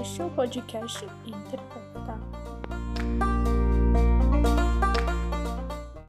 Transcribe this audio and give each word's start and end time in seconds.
Este 0.00 0.20
é 0.20 0.24
o 0.26 0.30
podcast 0.30 1.06
Interpretar. 1.24 2.35